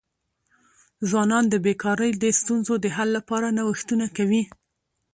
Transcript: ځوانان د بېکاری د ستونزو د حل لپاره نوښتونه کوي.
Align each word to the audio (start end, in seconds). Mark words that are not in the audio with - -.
ځوانان 1.09 1.45
د 1.49 1.55
بېکاری 1.65 2.11
د 2.23 2.25
ستونزو 2.39 2.73
د 2.83 2.87
حل 2.95 3.09
لپاره 3.17 3.47
نوښتونه 3.57 4.05
کوي. 4.17 4.43